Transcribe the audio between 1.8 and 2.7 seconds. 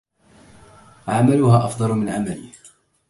من عملي.